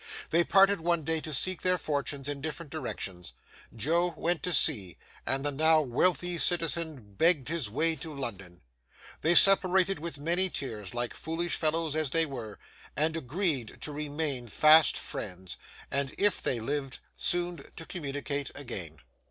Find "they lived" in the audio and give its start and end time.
16.41-16.97